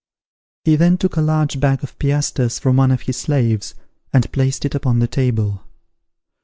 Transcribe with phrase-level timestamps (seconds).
[0.63, 3.75] He then took a large bag of piastres from one of his slaves,
[4.11, 5.61] and placed it upon the table.